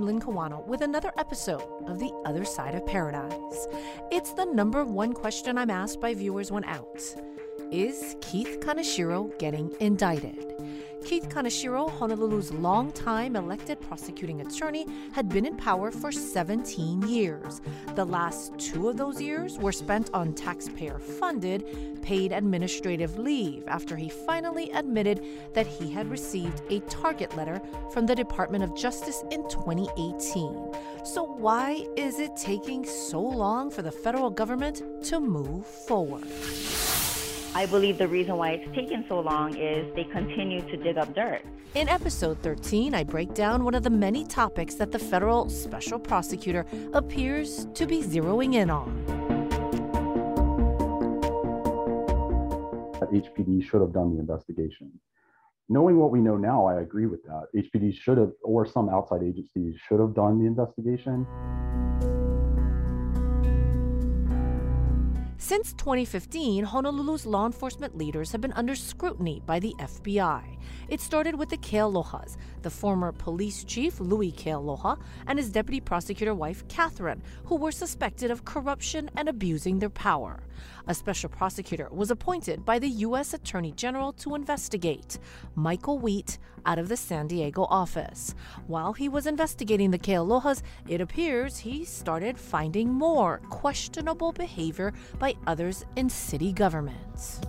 [0.00, 3.68] I'm Lynn Kawano with another episode of The Other Side of Paradise.
[4.10, 7.02] It's the number one question I'm asked by viewers when out.
[7.72, 10.56] Is Keith Kaneshiro getting indicted?
[11.04, 17.60] Keith Kaneshiro, Honolulu's longtime elected prosecuting attorney, had been in power for 17 years.
[17.94, 23.94] The last two of those years were spent on taxpayer funded paid administrative leave after
[23.94, 25.24] he finally admitted
[25.54, 27.62] that he had received a target letter
[27.92, 30.74] from the Department of Justice in 2018.
[31.04, 36.26] So, why is it taking so long for the federal government to move forward?
[37.54, 41.14] I believe the reason why it's taken so long is they continue to dig up
[41.14, 41.42] dirt.
[41.74, 45.98] In episode 13, I break down one of the many topics that the federal special
[45.98, 49.20] prosecutor appears to be zeroing in on.
[53.10, 54.90] HPD should have done the investigation.
[55.68, 57.46] Knowing what we know now, I agree with that.
[57.54, 61.26] HPD should have, or some outside agencies should have done the investigation.
[65.42, 70.58] Since 2015, Honolulu's law enforcement leaders have been under scrutiny by the FBI.
[70.90, 76.34] It started with the Kealohas, the former police chief Louis Kealoha and his deputy prosecutor
[76.34, 80.40] wife Katherine, who were suspected of corruption and abusing their power.
[80.86, 83.34] A special prosecutor was appointed by the U.S.
[83.34, 85.18] Attorney General to investigate,
[85.54, 88.34] Michael Wheat, out of the San Diego office.
[88.66, 95.34] While he was investigating the Kealohas, it appears he started finding more questionable behavior by
[95.46, 97.40] others in city governments.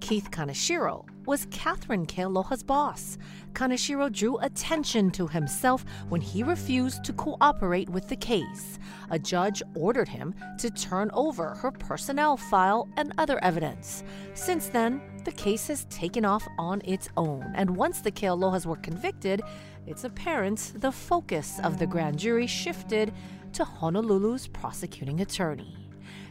[0.00, 3.18] Keith Kaneshiro was Katherine Kealoha's boss.
[3.52, 8.78] Kaneshiro drew attention to himself when he refused to cooperate with the case.
[9.10, 14.04] A judge ordered him to turn over her personnel file and other evidence.
[14.32, 18.76] Since then, the case has taken off on its own, and once the Kealohas were
[18.76, 19.42] convicted,
[19.86, 23.12] it's apparent the focus of the grand jury shifted
[23.52, 25.77] to Honolulu's prosecuting attorney.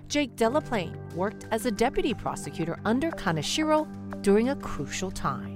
[0.07, 3.85] Jake Delaplane worked as a deputy prosecutor under Kaneshiro
[4.21, 5.53] during a crucial time.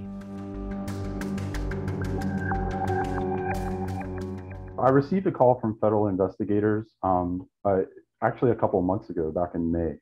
[4.77, 7.81] I received a call from federal investigators um, uh,
[8.21, 9.93] actually a couple of months ago, back in May.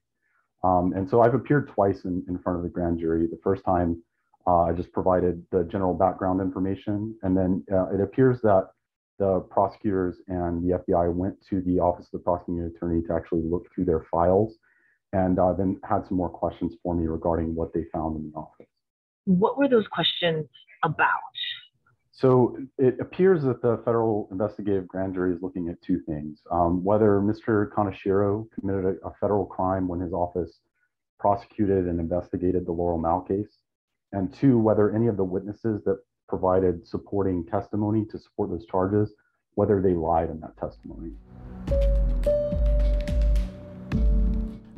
[0.64, 3.28] Um, and so I've appeared twice in, in front of the grand jury.
[3.28, 4.02] The first time
[4.48, 7.16] uh, I just provided the general background information.
[7.22, 8.70] And then uh, it appears that
[9.20, 13.42] the prosecutors and the FBI went to the Office of the Prosecuting Attorney to actually
[13.44, 14.56] look through their files
[15.14, 18.38] and uh, then had some more questions for me regarding what they found in the
[18.38, 18.68] office.
[19.26, 20.48] What were those questions
[20.84, 21.06] about?
[22.12, 26.84] So it appears that the federal investigative grand jury is looking at two things um,
[26.84, 27.70] whether Mr.
[27.70, 30.60] Kaneshiro committed a, a, federal crime when his office
[31.18, 33.60] prosecuted and investigated the Laurel Mau case,
[34.12, 36.00] and two, whether any of the witnesses that
[36.30, 39.14] provided supporting testimony to support those charges,
[39.56, 41.12] whether they lied in that testimony.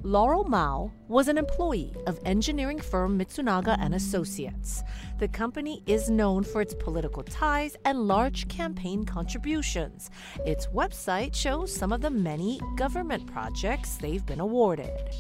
[0.03, 4.81] Laurel Mau was an employee of engineering firm Mitsunaga and Associates.
[5.19, 10.09] The company is known for its political ties and large campaign contributions.
[10.43, 15.13] Its website shows some of the many government projects they've been awarded.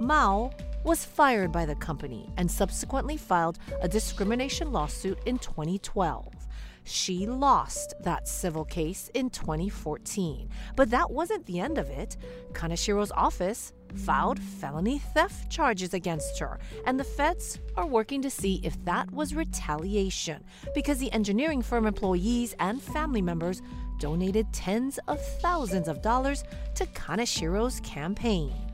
[0.00, 0.50] Mau
[0.84, 6.30] was fired by the company and subsequently filed a discrimination lawsuit in 2012.
[6.88, 10.48] She lost that civil case in 2014.
[10.76, 12.16] But that wasn't the end of it.
[12.52, 18.60] Kaneshiro's office filed felony theft charges against her, and the feds are working to see
[18.62, 20.42] if that was retaliation
[20.74, 23.62] because the engineering firm employees and family members
[23.98, 26.44] donated tens of thousands of dollars
[26.74, 28.65] to Kaneshiro's campaigns.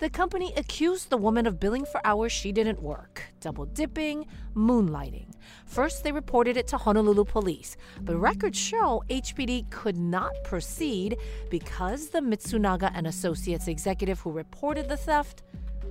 [0.00, 4.24] The company accused the woman of billing for hours she didn't work, double dipping,
[4.56, 5.26] moonlighting.
[5.66, 11.18] First, they reported it to Honolulu police, but records show HPD could not proceed
[11.50, 15.42] because the Mitsunaga and Associates executive who reported the theft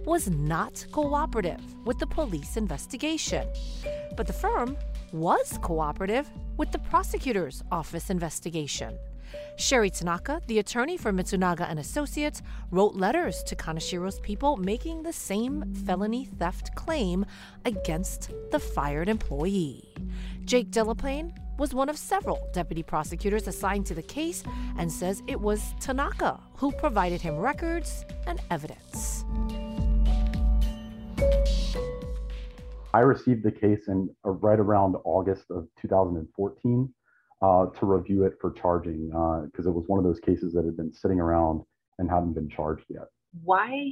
[0.05, 3.47] was not cooperative with the police investigation.
[4.15, 4.77] But the firm
[5.11, 8.97] was cooperative with the prosecutor's office investigation.
[9.57, 12.41] Sheri Tanaka, the attorney for Mitsunaga and Associates,
[12.71, 17.25] wrote letters to Kaneshiro's people making the same felony theft claim
[17.65, 19.93] against the fired employee.
[20.45, 24.43] Jake Delaplane was one of several deputy prosecutors assigned to the case
[24.77, 29.25] and says it was Tanaka who provided him records and evidence.
[32.93, 36.93] I received the case in uh, right around August of 2014
[37.41, 40.65] uh, to review it for charging because uh, it was one of those cases that
[40.65, 41.61] had been sitting around
[41.99, 43.07] and hadn't been charged yet.
[43.43, 43.91] Why?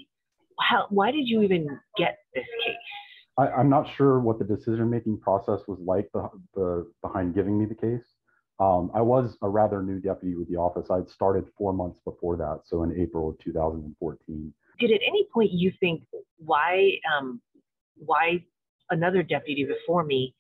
[0.60, 2.76] How, why did you even get this case?
[3.38, 7.66] I, am not sure what the decision-making process was like the, the, behind giving me
[7.66, 8.04] the case.
[8.60, 10.88] Um, I was a rather new deputy with the office.
[10.90, 14.54] I'd started four months before that, so in April of 2014.
[14.80, 16.02] Did at any point you think
[16.48, 17.42] why um,
[17.98, 18.44] why
[18.90, 20.34] another deputy before me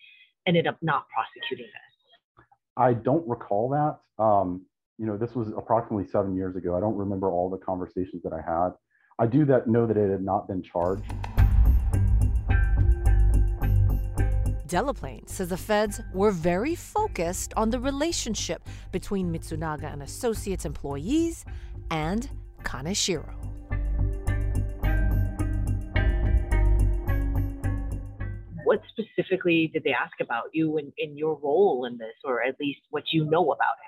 [0.47, 2.45] ended up not prosecuting this?
[2.77, 4.23] I don't recall that.
[4.23, 4.65] Um,
[4.97, 6.75] you know, this was approximately seven years ago.
[6.75, 8.71] I don't remember all the conversations that I had.
[9.19, 11.11] I do that know that it had not been charged.
[14.67, 21.45] Delaplane says the feds were very focused on the relationship between Mitsunaga and Associates employees
[21.89, 22.29] and
[22.63, 23.56] Kaneshiro.
[28.67, 32.59] What specifically did they ask about you and, in your role in this, or at
[32.59, 33.87] least what you know about it?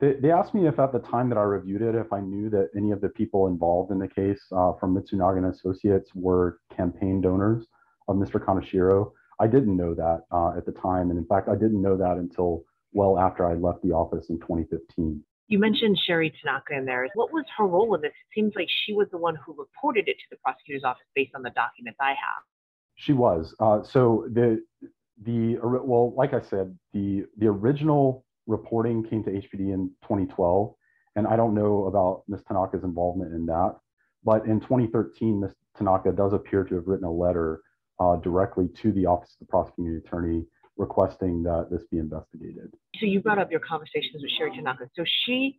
[0.00, 2.48] They, they asked me if at the time that I reviewed it, if I knew
[2.50, 6.60] that any of the people involved in the case uh, from Mitsunaga and Associates were
[6.76, 7.66] campaign donors
[8.06, 8.38] of Mr.
[8.38, 9.10] Kaneshiro.
[9.40, 11.10] I didn't know that uh, at the time.
[11.10, 12.62] And in fact, I didn't know that until
[12.92, 15.20] well after I left the office in 2015.
[15.48, 17.08] You mentioned Sheri Tanaka in there.
[17.14, 18.10] What was her role in this?
[18.10, 21.34] It seems like she was the one who reported it to the prosecutor's office based
[21.34, 22.44] on the documents I have.
[22.98, 23.54] She was.
[23.60, 24.62] Uh, so the
[25.24, 30.74] the well, like I said, the the original reporting came to HPD in 2012,
[31.16, 32.42] and I don't know about Ms.
[32.46, 33.76] Tanaka's involvement in that.
[34.24, 35.54] But in 2013, Ms.
[35.76, 37.62] Tanaka does appear to have written a letter
[38.00, 40.44] uh, directly to the Office of the Prosecuting Attorney
[40.76, 42.72] requesting that this be investigated.
[43.00, 44.88] So you brought up your conversations with Sheri Tanaka.
[44.96, 45.56] So she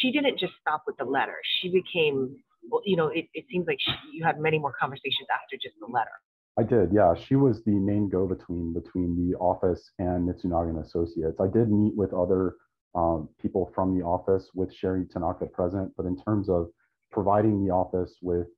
[0.00, 1.34] she didn't just stop with the letter.
[1.60, 2.36] She became,
[2.70, 5.74] well, you know, it, it seems like she, you had many more conversations after just
[5.80, 6.10] the letter.
[6.58, 7.14] I did, yeah.
[7.14, 11.38] She was the main go-between between the office and Mitsunaga and Associates.
[11.40, 12.56] I did meet with other
[12.96, 16.68] um, people from the office with Sheri Tanaka present, but in terms of
[17.12, 18.48] providing the office with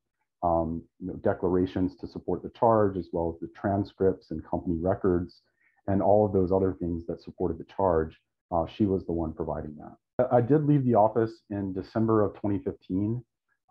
[0.43, 4.79] um, you know, declarations to support the charge, as well as the transcripts and company
[4.81, 5.43] records,
[5.87, 8.19] and all of those other things that supported the charge.
[8.51, 10.27] Uh, she was the one providing that.
[10.33, 13.23] I did leave the office in December of 2015.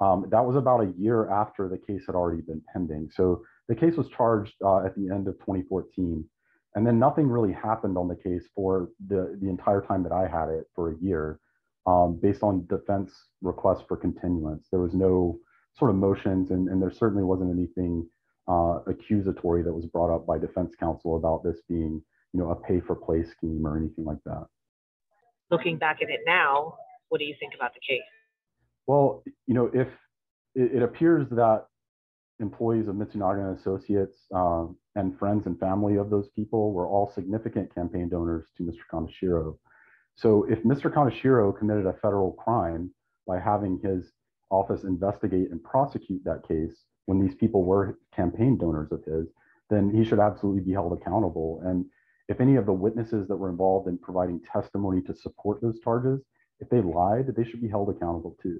[0.02, 3.10] Um, that was about a year after the case had already been pending.
[3.14, 6.25] So the case was charged uh, at the end of 2014.
[6.75, 10.27] And then nothing really happened on the case for the, the entire time that I
[10.27, 11.39] had it for a year
[11.86, 14.68] um, based on defense requests for continuance.
[14.71, 15.39] There was no
[15.77, 18.07] sort of motions, and, and there certainly wasn't anything
[18.48, 22.01] uh, accusatory that was brought up by defense counsel about this being,
[22.33, 24.45] you know, a pay for play scheme or anything like that.
[25.51, 26.75] Looking back at it now,
[27.10, 28.01] what do you think about the case?
[28.88, 29.88] Well, you know, if
[30.56, 31.66] it, it appears that
[32.39, 34.65] employees of Mitsunaga and Associates uh,
[34.95, 38.81] and friends and family of those people were all significant campaign donors to Mr.
[38.91, 39.57] Kaneshiro.
[40.15, 40.94] So if Mr.
[40.94, 42.92] Kaneshiro committed a federal crime
[43.25, 44.11] by having his
[44.52, 49.28] office investigate and prosecute that case when these people were campaign donors of his,
[49.69, 51.61] then he should absolutely be held accountable.
[51.64, 51.85] And
[52.28, 56.21] if any of the witnesses that were involved in providing testimony to support those charges,
[56.59, 58.59] if they lied, they should be held accountable too.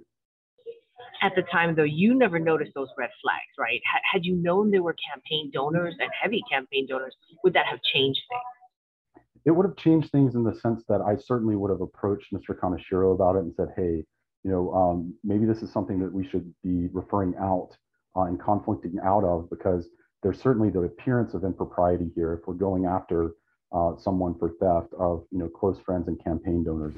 [1.22, 3.82] At the time, though, you never noticed those red flags, right?
[4.12, 8.22] Had you known there were campaign donors and heavy campaign donors, would that have changed
[8.30, 9.24] things?
[9.46, 12.58] It would have changed things in the sense that I certainly would have approached Mr.
[12.58, 14.06] Kaneshiro about it and said, hey,
[14.44, 17.70] you know, um, maybe this is something that we should be referring out
[18.16, 19.90] uh, and conflicting out of because
[20.24, 23.32] there's certainly the appearance of impropriety here if we're going after
[23.72, 26.94] uh, someone for theft of, you know, close friends and campaign donors.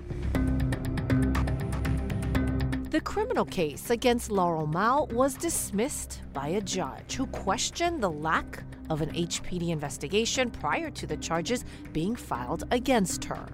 [2.92, 8.66] The criminal case against Laurel Mau was dismissed by a judge who questioned the lack
[8.90, 13.48] of an HPD investigation prior to the charges being filed against her.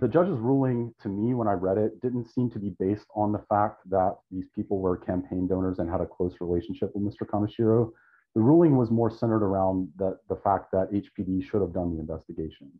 [0.00, 3.32] the judge's ruling to me when I read it didn't seem to be based on
[3.32, 7.26] the fact that these people were campaign donors and had a close relationship with Mr.
[7.26, 7.92] Kaneshiro.
[8.34, 12.00] The ruling was more centered around the, the fact that HPD should have done the
[12.00, 12.70] investigation.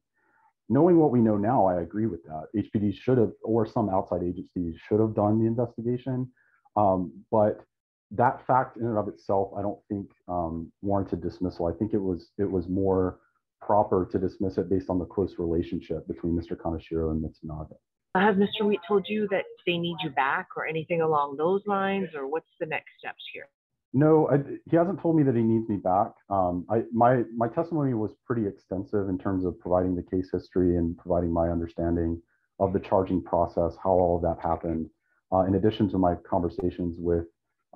[0.69, 2.47] Knowing what we know now, I agree with that.
[2.57, 6.31] HPD should have, or some outside agencies should have done the investigation.
[6.76, 7.64] Um, but
[8.12, 11.66] that fact in and of itself, I don't think um, warranted dismissal.
[11.66, 13.19] I think it was it was more
[13.61, 16.57] proper to dismiss it based on the close relationship between Mr.
[16.57, 17.76] Kaneshiro and Mitsunaga.
[18.14, 18.66] Has Mr.
[18.66, 22.50] Wheat told you that they need you back or anything along those lines, or what's
[22.61, 23.49] the next steps here?
[23.94, 24.38] No, I,
[24.70, 26.12] he hasn't told me that he needs me back.
[26.30, 30.76] Um, I, my my testimony was pretty extensive in terms of providing the case history
[30.76, 32.20] and providing my understanding
[32.58, 34.88] of the charging process, how all of that happened.
[35.32, 37.25] Uh, in addition to my conversations with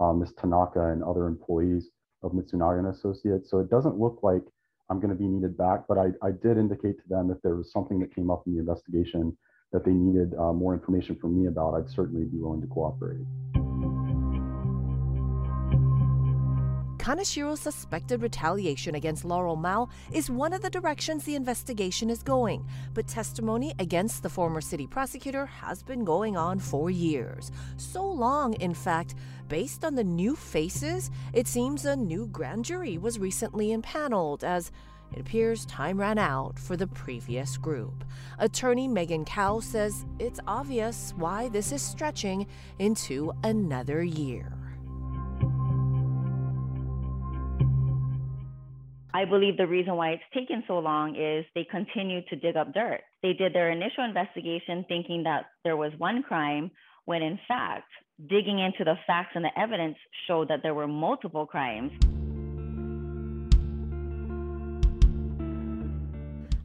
[0.01, 0.33] uh, Ms.
[0.39, 1.89] Tanaka and other employees
[2.23, 4.43] of Mitsunaga and Associates, so it doesn't look like
[4.89, 5.85] I'm going to be needed back.
[5.87, 8.55] But I, I did indicate to them if there was something that came up in
[8.55, 9.37] the investigation
[9.73, 13.27] that they needed uh, more information from me about, I'd certainly be willing to cooperate.
[17.07, 22.67] Kaneshiro's suspected retaliation against Laurel Mau is one of the directions the investigation is going,
[22.95, 27.53] but testimony against the former city prosecutor has been going on for years.
[27.77, 29.15] So long, in fact,
[29.47, 34.73] based on the new faces, it seems a new grand jury was recently impaneled as
[35.13, 38.03] it appears time ran out for the previous group.
[38.41, 42.49] Attorney Megan Kau says it's obvious why this is stretching
[42.81, 44.56] into another year.
[49.17, 52.75] I believe the reason why it's taken so long is they continue to dig up
[52.75, 53.01] dirt.
[53.23, 56.71] They did their initial investigation thinking that there was one crime,
[57.07, 57.89] when in fact,
[58.29, 59.97] digging into the facts and the evidence
[60.29, 61.93] showed that there were multiple crimes.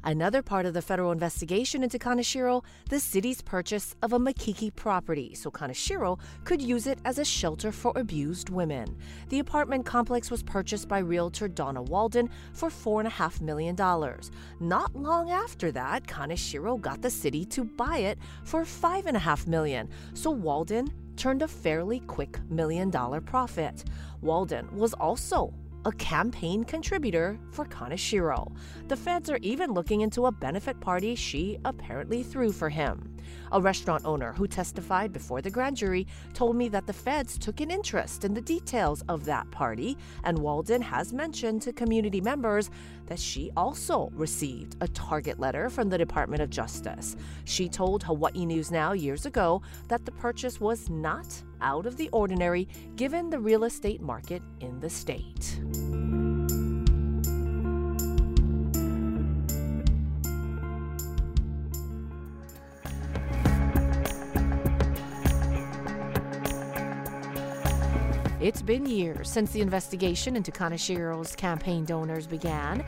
[0.03, 5.36] Another part of the federal investigation into Kaneshiro, the city's purchase of a Makiki property
[5.36, 8.98] so Kaneshiro could use it as a shelter for abused women.
[9.29, 13.75] The apartment complex was purchased by realtor Donna Walden for $4.5 million.
[14.60, 20.31] Not long after that, Kaneshiro got the city to buy it for 5.5 million, so
[20.31, 23.84] Walden turned a fairly quick million dollar profit.
[24.22, 25.53] Walden was also
[25.85, 28.51] a campaign contributor for Kaneshiro.
[28.88, 33.11] The feds are even looking into a benefit party she apparently threw for him.
[33.51, 37.59] A restaurant owner who testified before the grand jury told me that the feds took
[37.59, 42.69] an interest in the details of that party, and Walden has mentioned to community members
[43.07, 47.15] that she also received a target letter from the Department of Justice.
[47.45, 52.09] She told Hawaii News Now years ago that the purchase was not out of the
[52.09, 55.59] ordinary given the real estate market in the state.
[68.41, 72.83] It's been years since the investigation into Kaneshiro's campaign donors began,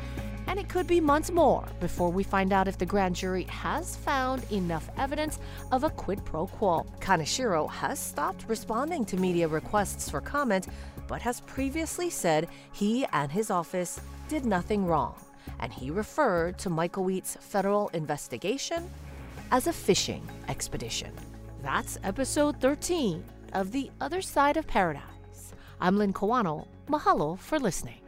[0.48, 3.95] and it could be months more before we find out if the grand jury has
[3.95, 5.38] found enough evidence
[5.72, 6.88] of a quid pro quo.
[7.00, 10.69] Kaneshiro has stopped responding to media requests for comment,
[11.07, 15.13] but has previously said he and his office did nothing wrong,
[15.60, 18.89] and he referred to Michael Wheat's federal investigation
[19.51, 21.13] as a fishing expedition.
[21.62, 25.12] That's episode 13 of The Other Side of Paradise.
[25.82, 26.68] I'm Lynn Kawano.
[26.88, 28.02] Mahalo for listening.